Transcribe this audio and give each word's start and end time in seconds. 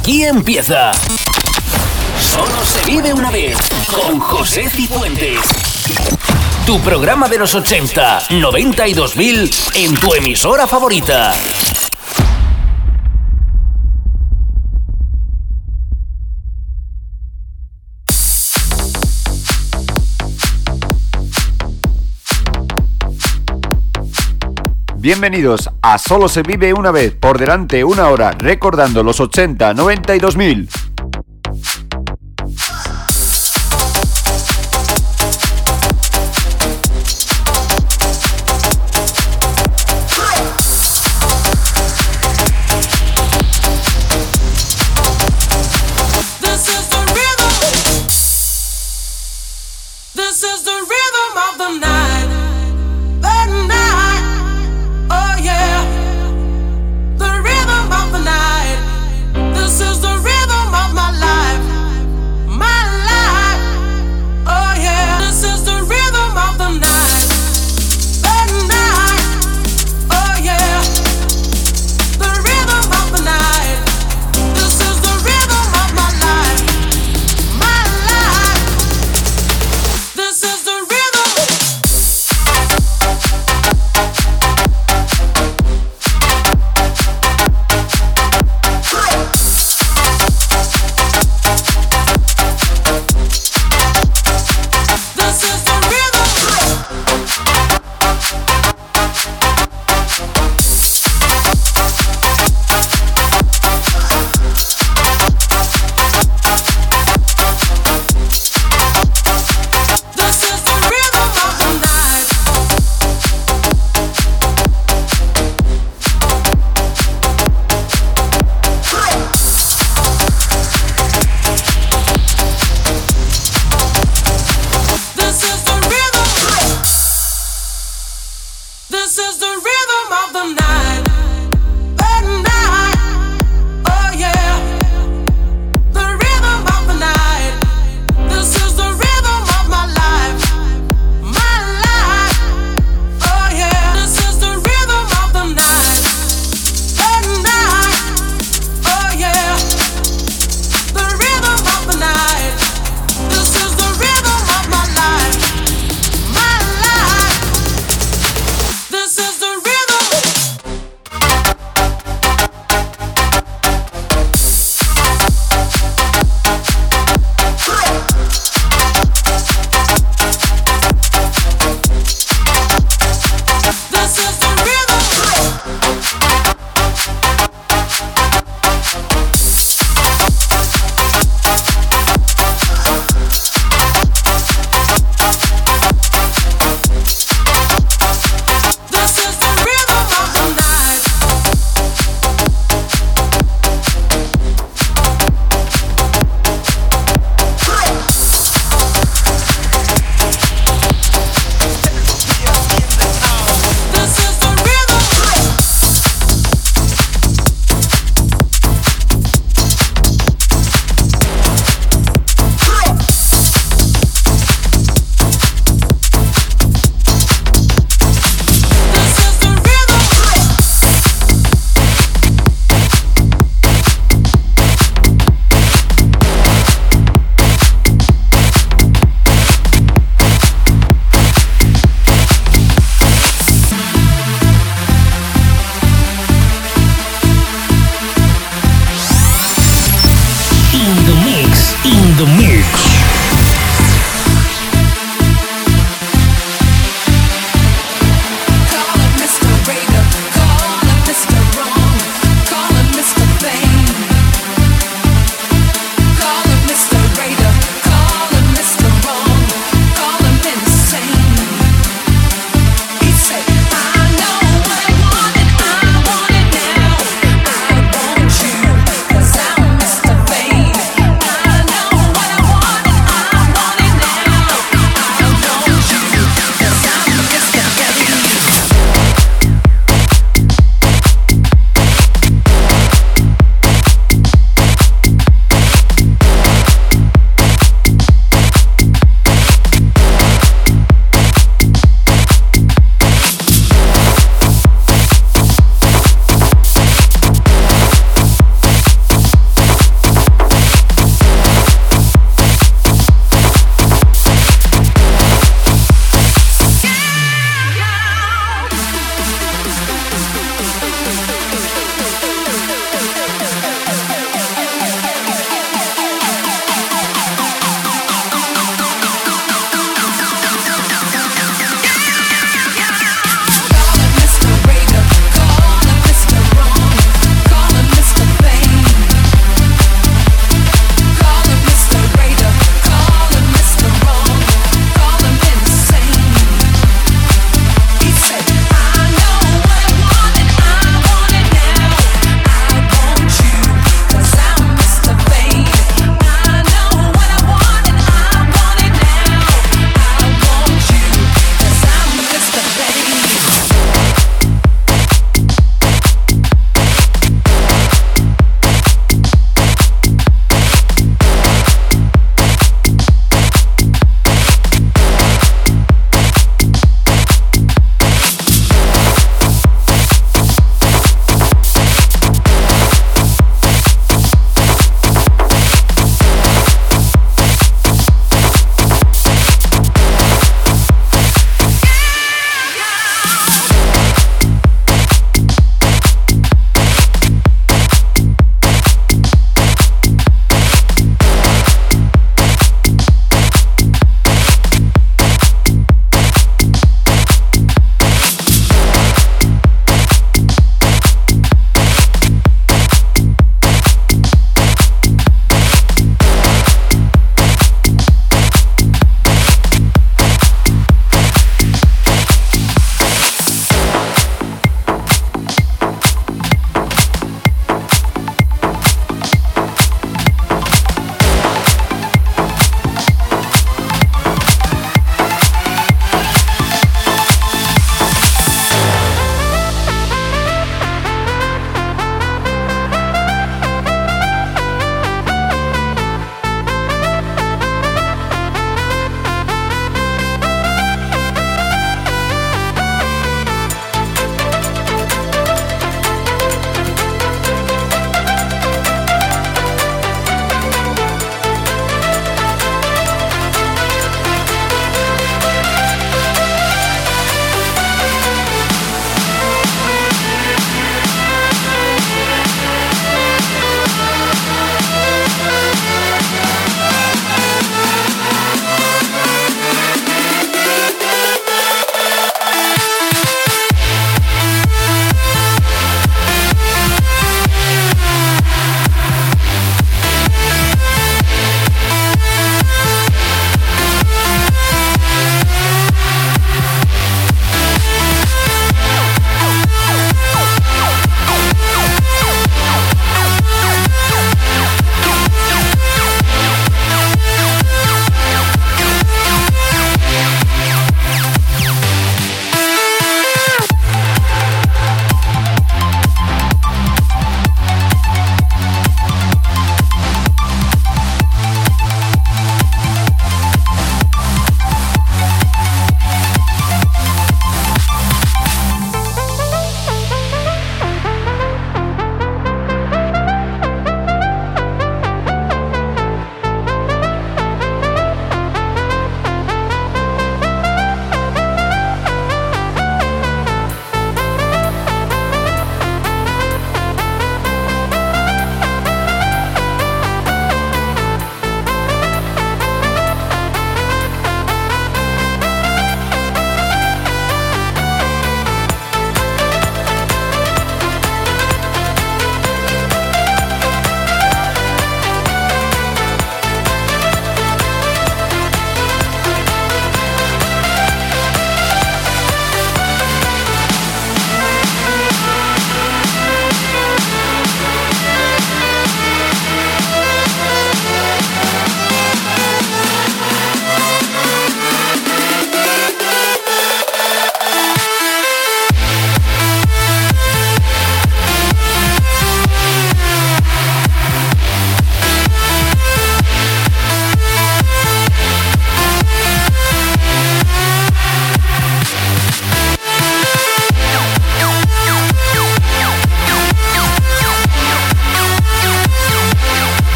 Aquí 0.00 0.24
empieza. 0.24 0.92
Solo 2.18 2.64
se 2.64 2.90
vive 2.90 3.12
una 3.12 3.30
vez 3.30 3.58
con 3.86 4.18
José 4.18 4.70
Cifuentes. 4.70 5.38
Tu 6.64 6.80
programa 6.80 7.28
de 7.28 7.36
los 7.36 7.54
80, 7.54 8.28
90 8.30 8.88
y 8.88 8.94
2000 8.94 9.50
en 9.74 9.94
tu 9.96 10.14
emisora 10.14 10.66
favorita. 10.66 11.34
Bienvenidos 25.00 25.70
a 25.80 25.96
Solo 25.96 26.28
se 26.28 26.42
vive 26.42 26.74
una 26.74 26.90
vez, 26.90 27.14
por 27.14 27.38
delante 27.38 27.82
una 27.84 28.10
hora, 28.10 28.32
recordando 28.32 29.02
los 29.02 29.18
80, 29.18 29.72
90 29.72 30.14
y 30.14 30.18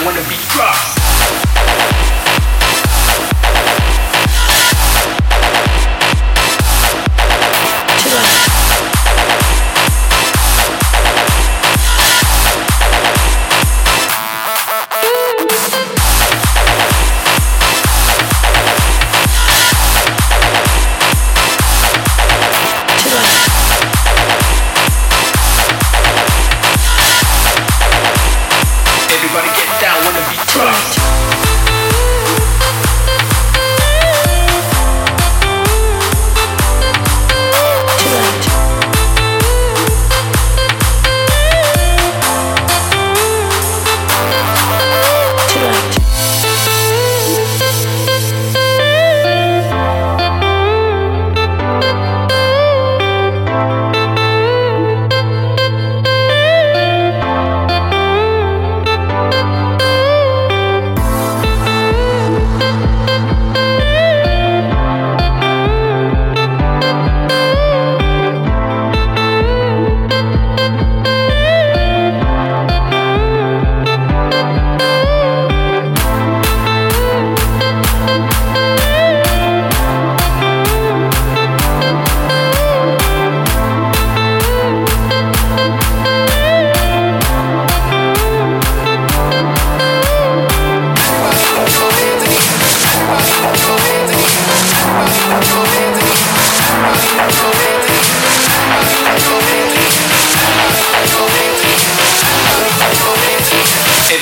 I 0.00 0.04
wanna 0.04 0.22
be 0.28 0.47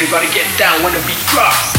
Everybody 0.06 0.32
get 0.32 0.46
down 0.56 0.84
when 0.84 0.92
the 0.92 1.00
beat 1.04 1.18
drops. 1.26 1.75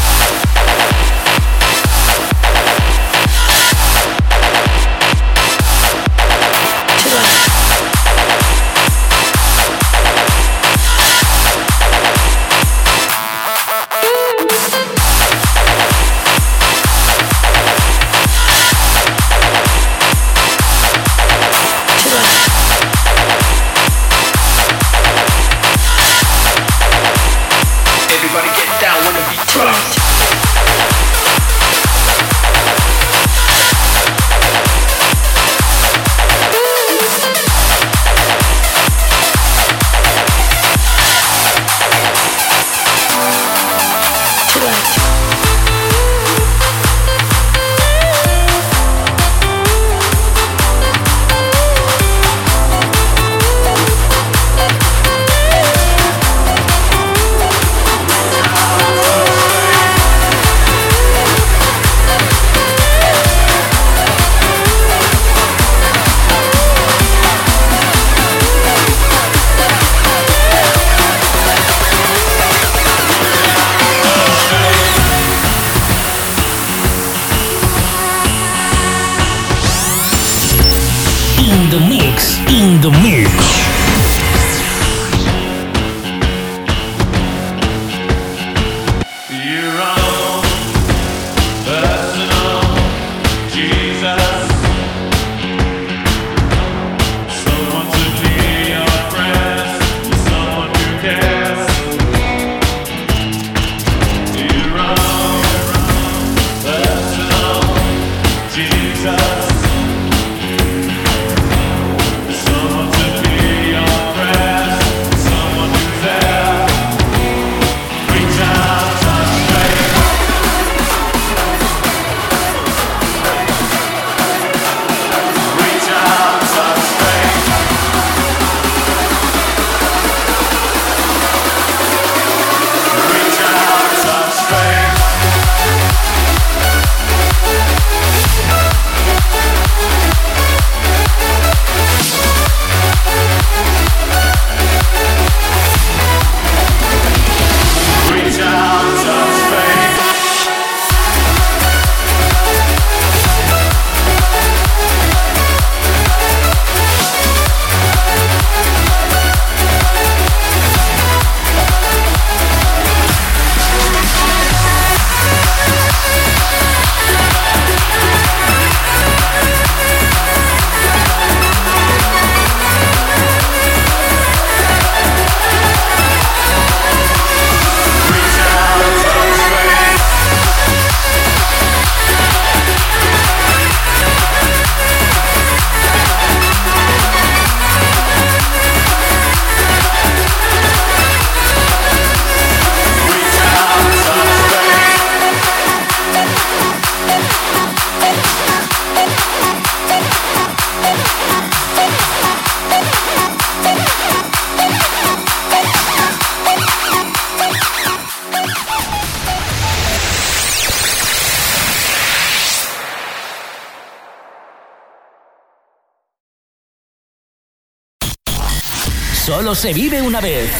Solo 219.28 219.54
se 219.54 219.74
vive 219.74 220.00
una 220.00 220.22
vez. 220.22 220.50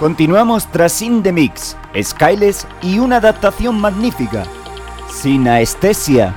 Continuamos 0.00 0.66
tras 0.66 1.00
In 1.00 1.22
The 1.22 1.30
Mix, 1.30 1.76
Skyless 2.02 2.66
y 2.82 2.98
una 2.98 3.18
adaptación 3.18 3.80
magnífica, 3.80 4.44
Sinestesia. 5.08 6.34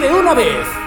Sound 0.00 0.28
of 0.28 0.38
goodbye 0.38 0.79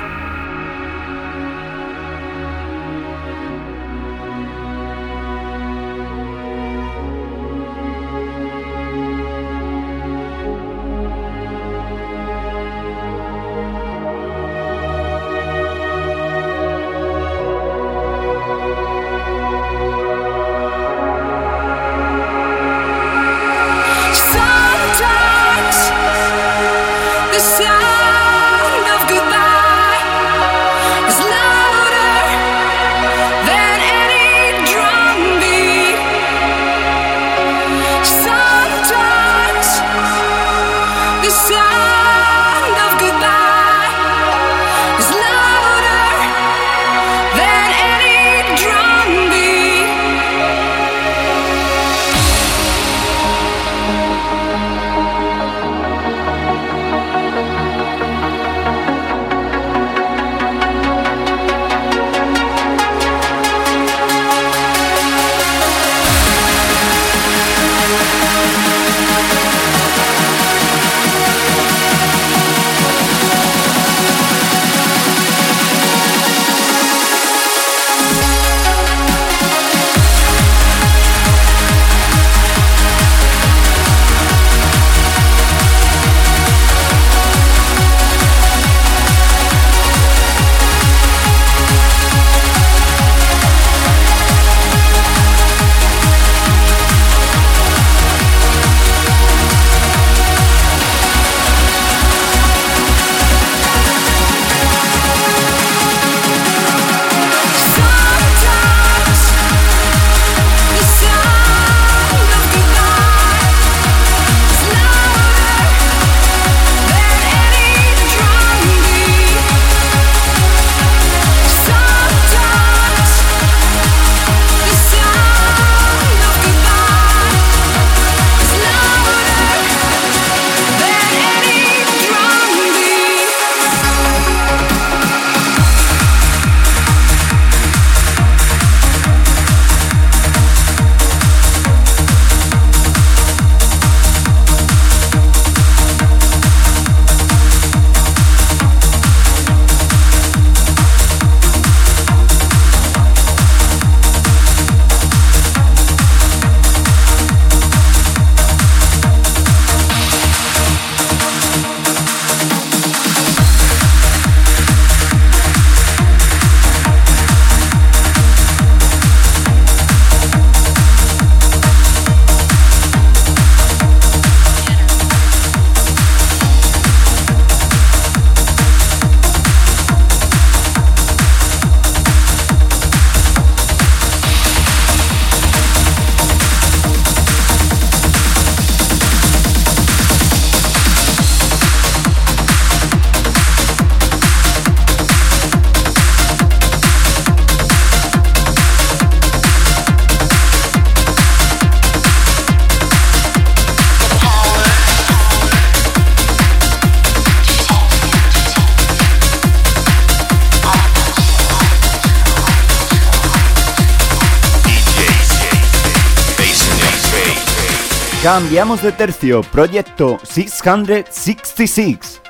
Cambiamos 218.24 218.82
de 218.82 218.94
tercio, 218.94 219.42
proyecto 219.42 220.18
666. 220.24 222.22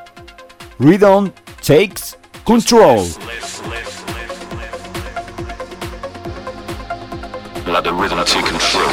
Rhythm 0.80 1.30
takes 1.64 2.18
control. 2.44 3.06
Let 7.68 7.84
the 7.84 7.94
rhythm 7.94 8.18
take 8.26 8.44
control. 8.44 8.90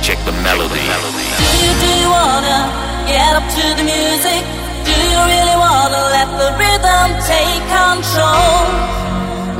Check 0.00 0.18
the 0.24 0.32
melody. 0.42 0.80
Do 1.36 1.66
you, 1.66 1.74
do 1.78 2.00
you 2.00 2.08
wanna 2.08 2.87
get 3.08 3.32
up 3.40 3.46
to 3.48 3.64
the 3.78 3.84
music? 3.84 4.42
Do 4.84 4.92
you 4.92 5.20
really 5.32 5.56
wanna 5.56 6.02
let 6.12 6.28
the 6.40 6.50
rhythm 6.60 7.08
take 7.24 7.62
control? 7.72 8.60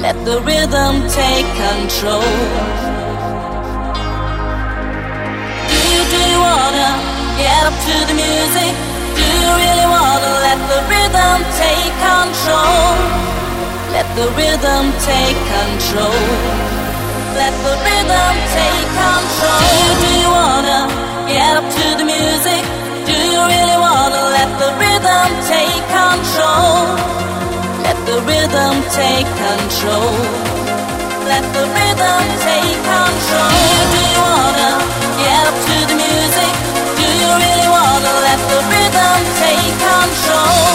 Let 0.05 0.17
the 0.29 0.39
rhythm 0.45 0.95
take 1.09 1.49
control. 1.65 2.29
Do 5.71 5.79
you, 5.93 6.03
do 6.13 6.21
you 6.33 6.41
wanna 6.49 6.91
get 7.41 7.61
up 7.69 7.77
to 7.89 7.95
the 8.09 8.17
music? 8.21 8.73
Do 9.17 9.25
you 9.25 9.51
really 9.65 9.89
wanna 9.97 10.33
let 10.47 10.61
the 10.73 10.81
rhythm 10.93 11.39
take 11.57 11.95
control? 12.05 12.93
Let 13.97 14.09
the 14.21 14.29
rhythm 14.37 14.85
take 15.09 15.39
control. 15.57 16.21
Let 17.41 17.55
the 17.65 17.75
rhythm 17.87 18.35
take 18.57 18.89
control. 19.05 19.61
Do 19.65 19.73
you, 19.81 19.93
do 20.05 20.11
you 20.21 20.31
wanna 20.37 20.81
get 21.33 21.53
up 21.57 21.67
to 21.79 21.87
the 21.97 22.05
music? 22.05 22.88
Do 23.09 23.17
you 23.17 23.41
really 23.41 23.79
wanna 23.81 24.23
let 24.37 24.51
the 24.61 24.69
rhythm 24.77 25.29
take 25.49 25.85
control? 25.89 26.77
Let 27.81 27.97
the 28.05 28.21
rhythm 28.29 28.75
take 28.93 29.29
control. 29.49 30.13
Let 31.25 31.45
the 31.57 31.65
rhythm 31.73 32.25
take 32.45 32.79
control. 32.85 33.65
Do 33.97 34.01
you, 34.13 34.21
wanna 34.29 34.73
get 35.25 35.41
up 35.49 35.57
to 35.57 35.77
the 35.89 35.97
music? 35.97 36.53
Do 37.01 37.07
you 37.09 37.31
really 37.33 37.71
wanna 37.73 38.13
let 38.29 38.41
the 38.53 38.61
rhythm 38.77 39.19
take 39.41 39.73
control? 39.89 40.69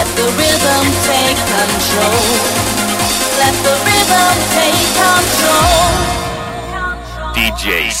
Let 0.00 0.08
the 0.16 0.28
rhythm 0.32 0.84
take 1.12 1.40
control. 1.52 2.24
Let 3.36 3.54
the 3.68 3.74
rhythm 3.84 4.34
take 4.56 4.88
control. 4.96 5.76
DJ, 7.36 7.92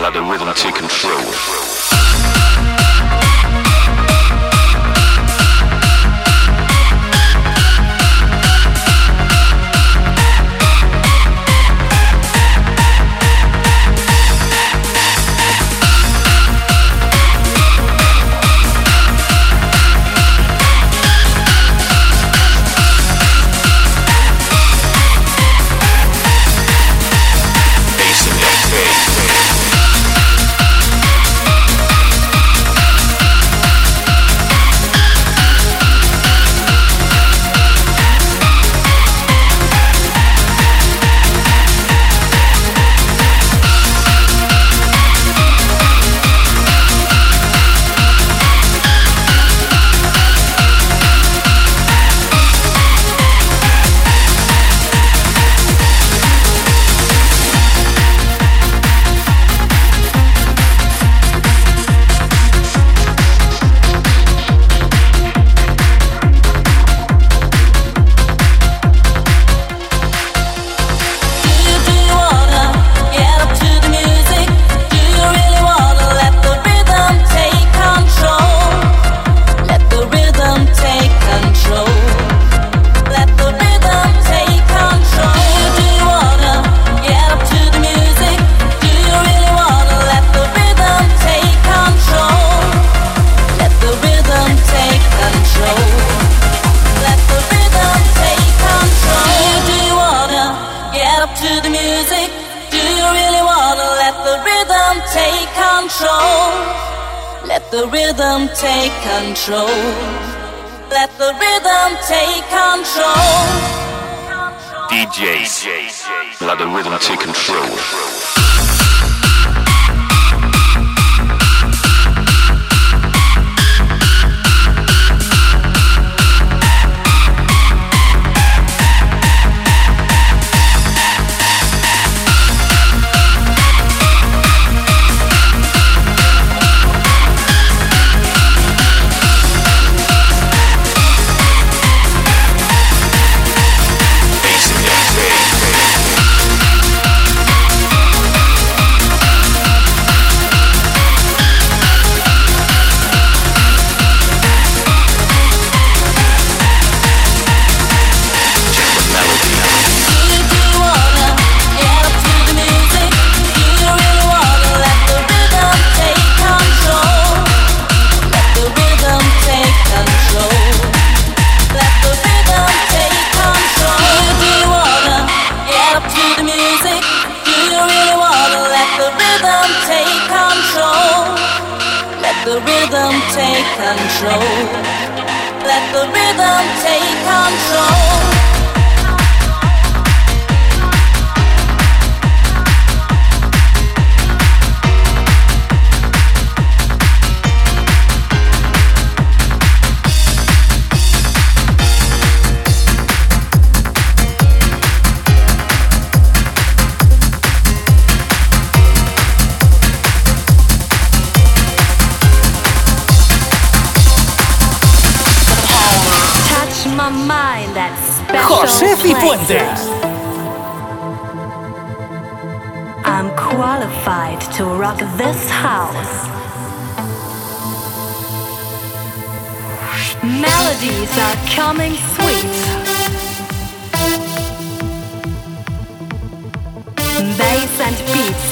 let 0.00 0.12
the 0.12 0.22
rhythm 0.22 0.52
take 0.54 0.76
control. 0.76 1.18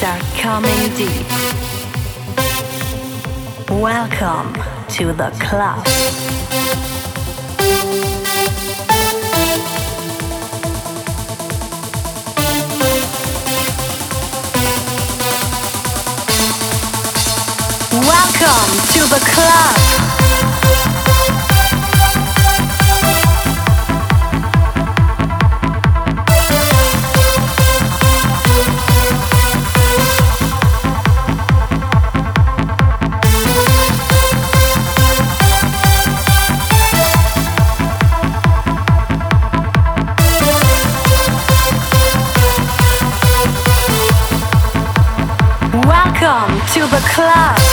Are 0.07 0.19
coming 0.39 0.95
deep. 0.95 1.27
Welcome 3.69 4.53
to 4.95 5.11
the 5.11 5.31
club. 5.37 5.85
Welcome 17.91 18.71
to 18.93 19.01
the 19.09 19.21
club. 19.33 20.06
To 46.73 46.81
the 46.81 46.99
club. 47.13 47.66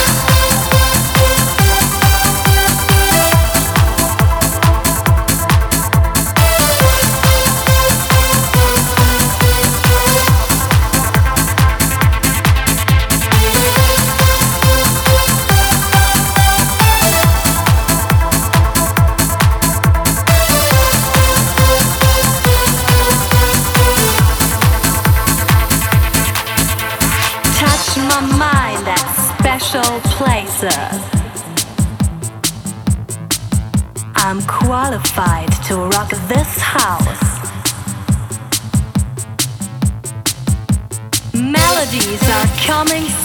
Qualified 34.95 35.51
to 35.63 35.75
rock 35.75 36.09
this 36.29 36.57
house. 36.57 37.41
Melodies 41.33 42.23
are 42.29 42.47
coming 42.65 43.24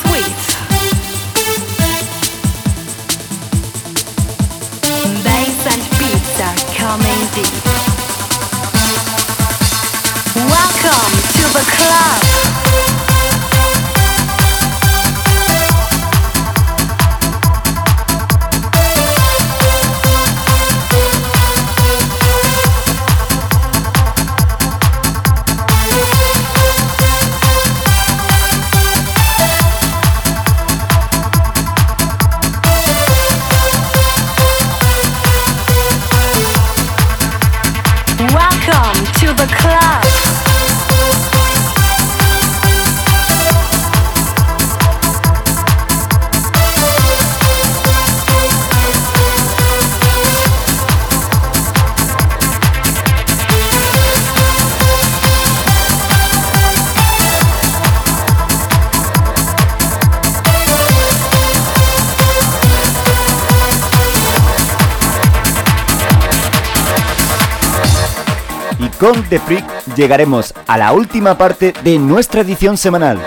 Freak 69.38 69.64
llegaremos 69.96 70.54
a 70.66 70.76
la 70.76 70.92
última 70.92 71.38
parte 71.38 71.72
de 71.84 71.98
nuestra 71.98 72.40
edición 72.40 72.76
semanal. 72.76 73.20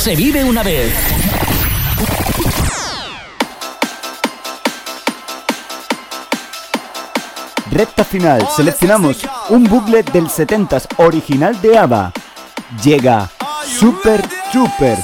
se 0.00 0.16
vive 0.16 0.42
una 0.42 0.62
vez. 0.62 0.94
Recta 7.70 8.02
final, 8.04 8.48
seleccionamos 8.56 9.18
un 9.50 9.64
booklet 9.64 10.10
del 10.10 10.28
70s 10.28 10.86
original 10.96 11.60
de 11.60 11.76
ABBA. 11.76 12.12
Llega 12.82 13.28
Super 13.78 14.26
Trooper. 14.50 14.98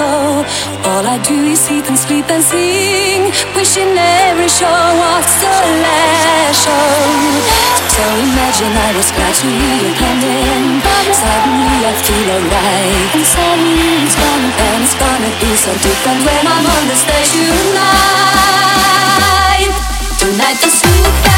All 0.00 1.04
I 1.04 1.20
do 1.28 1.36
is 1.44 1.60
eat 1.70 1.84
and 1.86 1.98
sleep 1.98 2.24
and 2.30 2.42
sing, 2.42 3.28
wishing 3.52 3.92
every 3.92 4.48
show 4.48 4.80
was 4.96 5.28
the 5.44 5.52
last 5.84 6.64
show. 6.64 6.88
So 7.84 8.00
imagine 8.00 8.72
I 8.72 8.96
was 8.96 9.12
glad 9.12 9.34
to 9.44 9.48
hear 9.60 9.76
you 9.84 9.92
coming. 10.00 10.80
Suddenly 11.12 11.84
I 11.84 11.92
feel 12.00 12.28
alright, 12.32 13.12
and 13.12 13.26
suddenly 13.28 14.00
it's 14.00 14.16
gone, 14.16 14.48
and 14.48 14.80
it's 14.88 14.96
gonna 14.96 15.32
be 15.36 15.52
so 15.52 15.72
different 15.84 16.24
when 16.24 16.48
I'm 16.48 16.64
on 16.64 16.84
the 16.88 16.96
stage 16.96 17.36
tonight. 17.36 18.40
Tonight 20.16 20.58
the 20.64 20.70
super. 20.80 21.29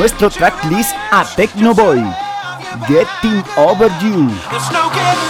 nuestro 0.00 0.30
tracklist 0.30 0.94
a 1.10 1.26
Technoboy, 1.36 2.02
Getting 2.88 3.44
Over 3.54 3.90
You. 4.00 5.29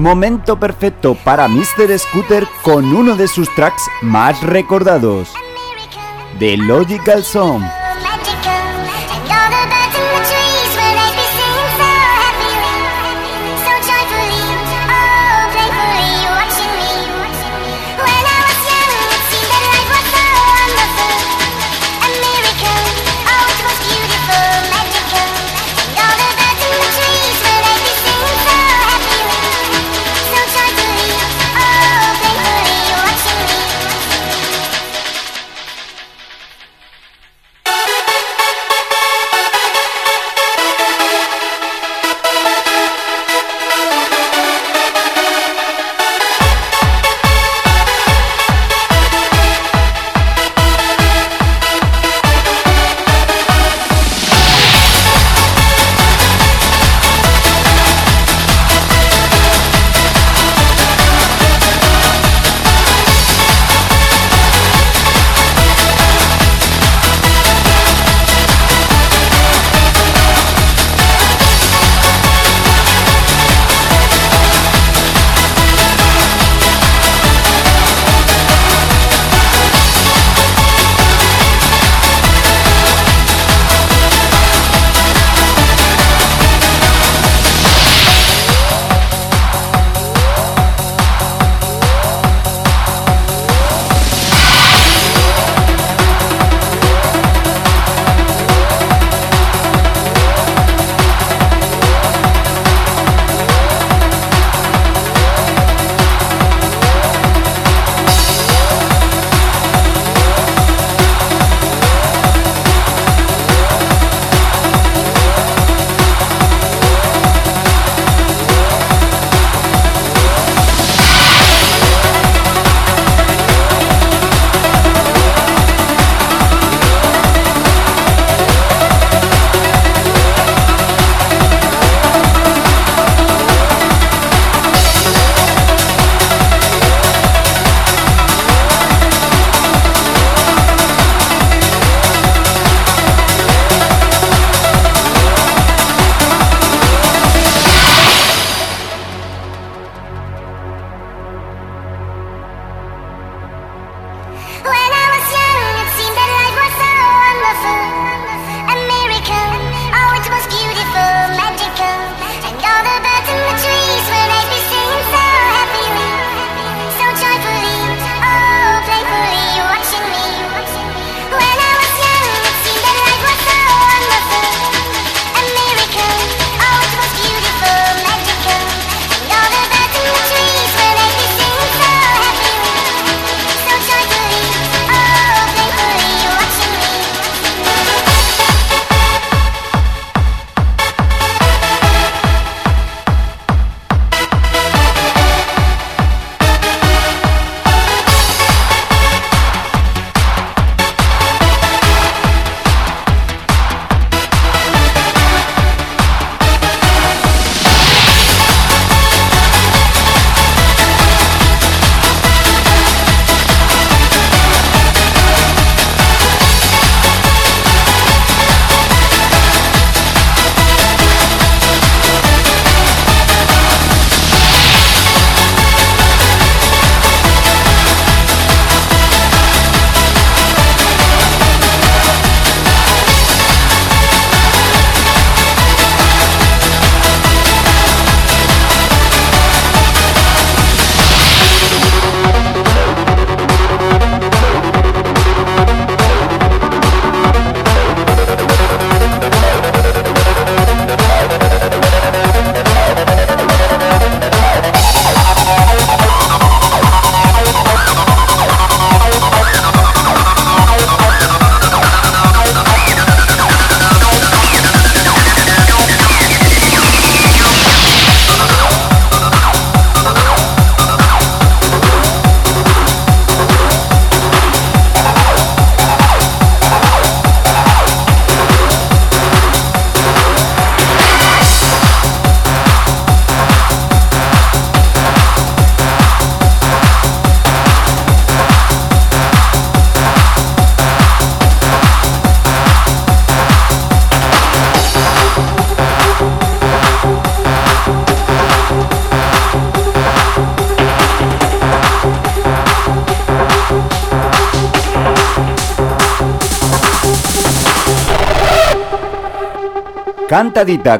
momento 0.00 0.58
perfecto 0.58 1.14
para 1.14 1.46
Mr. 1.46 1.98
Scooter 1.98 2.46
con 2.62 2.86
uno 2.94 3.16
de 3.16 3.28
sus 3.28 3.54
tracks 3.54 3.82
más 4.00 4.42
recordados, 4.42 5.32
The 6.38 6.56
Logical 6.56 7.22
Song. 7.22 7.62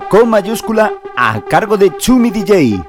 Con 0.08 0.30
mayúscula 0.30 0.90
a 1.14 1.38
cargo 1.42 1.76
de 1.76 1.94
Chumi 1.98 2.30
DJ. 2.30 2.82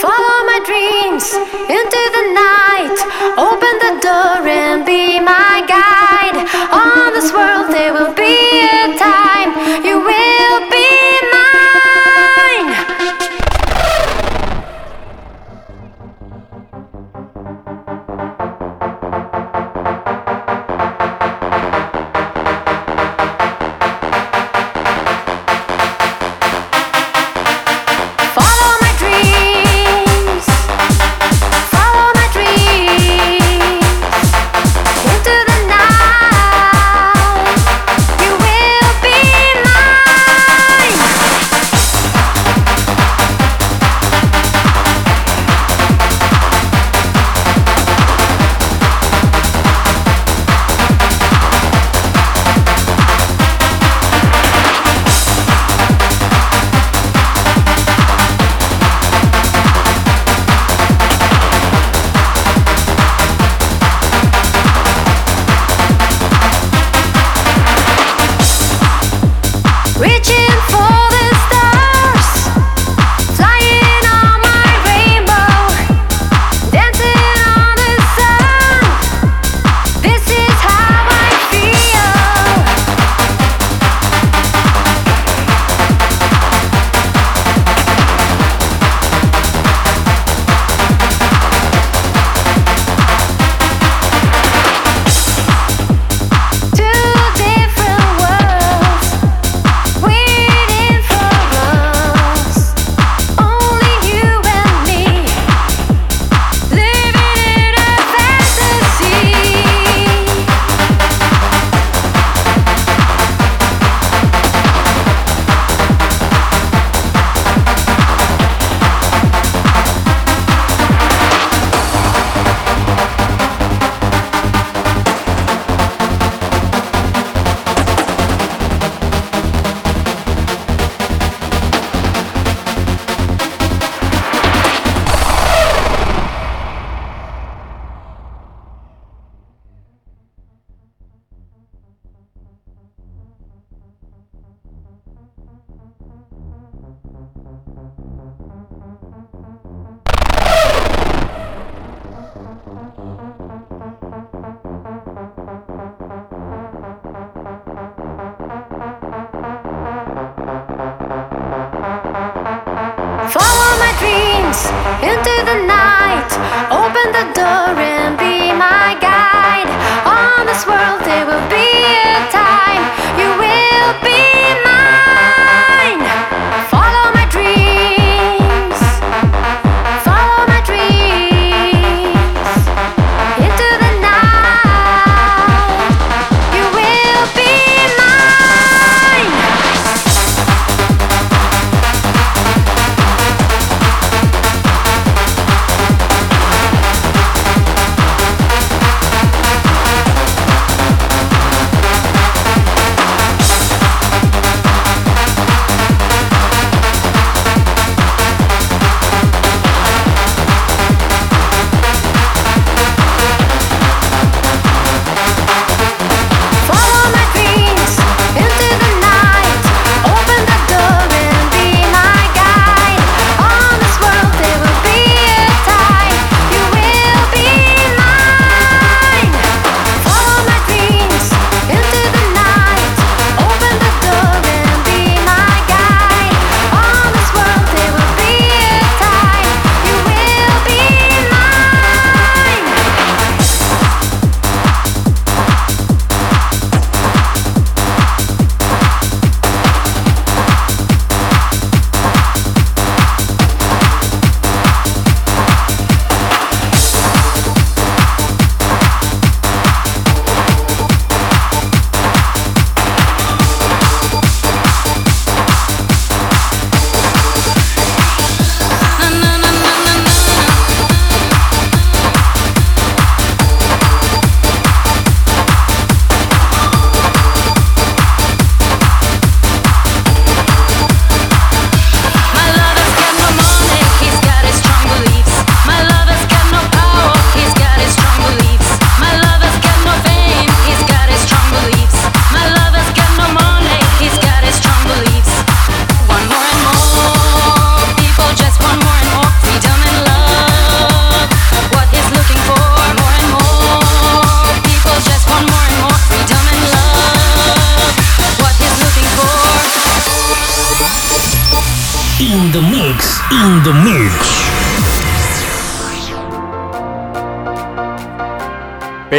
Follow 0.00 0.38
my 0.46 0.58
dreams 0.64 1.34
into 1.68 2.02
the 2.16 2.32
night, 2.32 2.96
open 3.36 3.78
the 3.78 4.00
door 4.00 4.48
and 4.48 4.86
be 4.86 5.20
my 5.20 5.51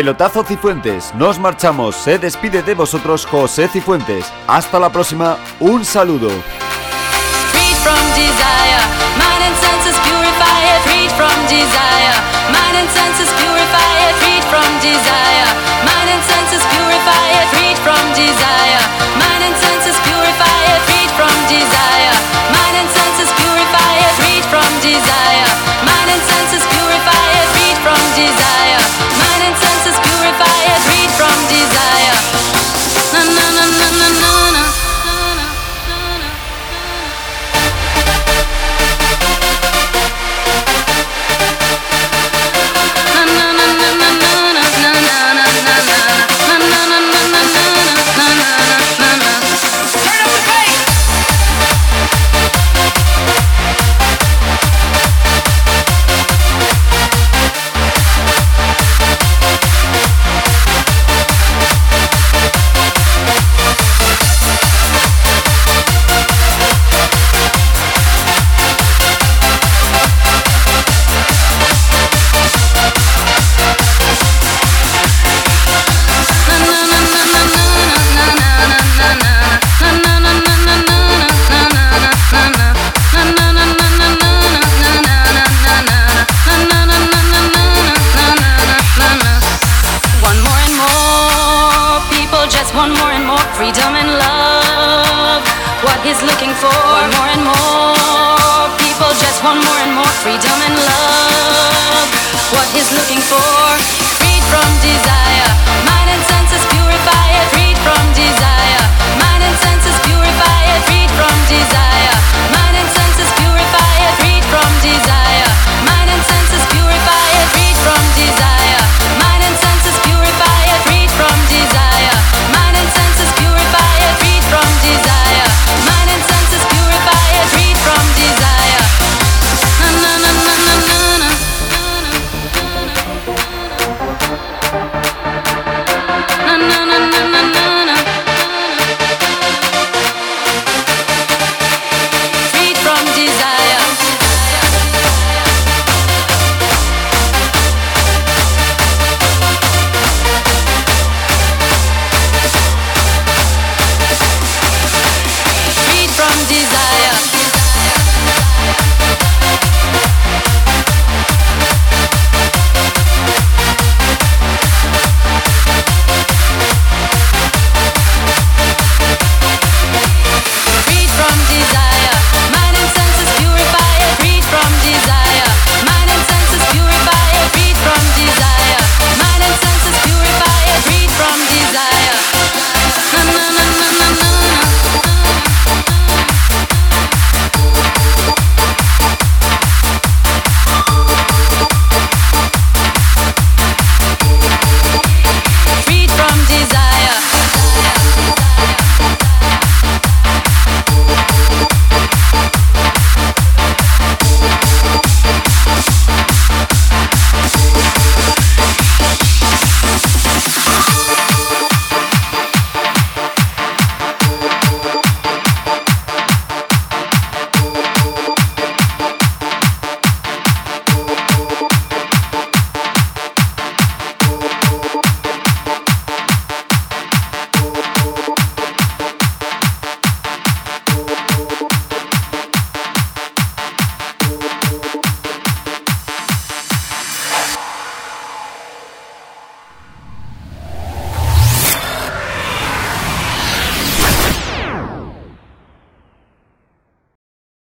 Pelotazo 0.03 0.43
Cifuentes, 0.43 1.15
nos 1.15 1.39
marchamos, 1.39 1.95
se 1.95 2.19
despide 2.19 2.61
de 2.61 2.73
vosotros 2.75 3.25
José 3.25 3.69
Cifuentes. 3.69 4.25
Hasta 4.47 4.77
la 4.77 4.89
próxima, 4.89 5.37
un 5.61 5.85
saludo. 5.85 6.27